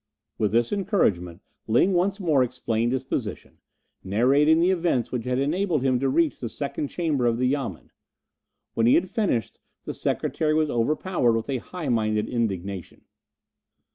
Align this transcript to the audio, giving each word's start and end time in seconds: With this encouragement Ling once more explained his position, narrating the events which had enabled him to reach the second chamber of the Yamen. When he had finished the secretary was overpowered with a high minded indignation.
With 0.39 0.51
this 0.51 0.71
encouragement 0.73 1.43
Ling 1.67 1.93
once 1.93 2.19
more 2.19 2.41
explained 2.41 2.91
his 2.91 3.03
position, 3.03 3.59
narrating 4.03 4.59
the 4.59 4.71
events 4.71 5.11
which 5.11 5.25
had 5.25 5.37
enabled 5.37 5.83
him 5.83 5.99
to 5.99 6.09
reach 6.09 6.39
the 6.39 6.49
second 6.49 6.87
chamber 6.87 7.27
of 7.27 7.37
the 7.37 7.45
Yamen. 7.47 7.91
When 8.73 8.87
he 8.87 8.95
had 8.95 9.11
finished 9.11 9.59
the 9.85 9.93
secretary 9.93 10.55
was 10.55 10.71
overpowered 10.71 11.33
with 11.33 11.51
a 11.51 11.59
high 11.59 11.89
minded 11.89 12.27
indignation. 12.27 13.01